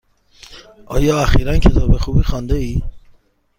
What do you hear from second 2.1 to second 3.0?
خوانده ای؟